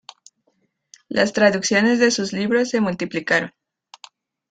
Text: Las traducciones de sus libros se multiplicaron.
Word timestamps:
Las 1.09 1.31
traducciones 1.31 1.99
de 1.99 2.09
sus 2.09 2.33
libros 2.33 2.69
se 2.71 2.81
multiplicaron. 2.81 3.53